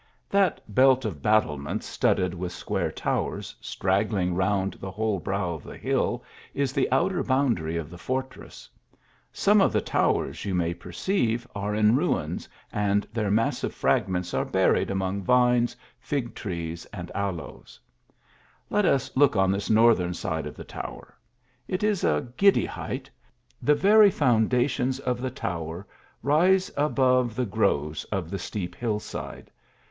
[0.31, 5.77] That belt of battlements studded with square towers, straggling round the whole brow of the
[5.77, 6.23] hill,
[6.55, 8.67] is the outer boundary of the fortress.
[9.31, 14.33] Some of the to vers, you may perceive, are in ruins, and their massive fragments
[14.33, 17.77] are buried among vines, fig trees and ak)es.
[18.71, 21.15] LeHifi look on this northern side of the tower.
[21.67, 23.07] It is a giddy height;
[23.61, 25.85] the very foundations of the tower
[26.23, 29.51] rise above the groves of the steep hill side.